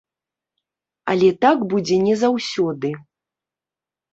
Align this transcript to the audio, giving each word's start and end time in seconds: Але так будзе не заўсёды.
Але 1.13 1.29
так 1.45 1.57
будзе 1.73 1.95
не 2.07 2.15
заўсёды. 2.25 2.89